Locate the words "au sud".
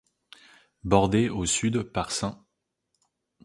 1.29-1.83